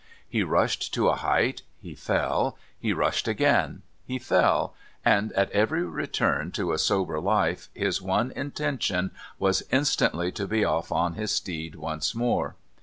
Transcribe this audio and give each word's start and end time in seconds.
He 0.27 0.41
rushed 0.41 0.95
to 0.95 1.09
a 1.09 1.15
height, 1.15 1.61
he 1.79 1.93
fell, 1.93 2.57
he 2.79 2.91
rushed 2.91 3.27
again, 3.27 3.83
he 4.03 4.17
fell, 4.17 4.73
and 5.05 5.31
at 5.33 5.51
every 5.51 5.83
return 5.85 6.51
to 6.53 6.71
a 6.71 6.79
sober 6.79 7.19
life 7.21 7.69
his 7.75 8.01
one 8.01 8.31
intention 8.31 9.11
was 9.37 9.61
instantly 9.71 10.31
to 10.31 10.47
be 10.47 10.65
off 10.65 10.91
on 10.91 11.13
his 11.13 11.29
steed 11.31 11.75
once 11.75 12.15
more. 12.15 12.55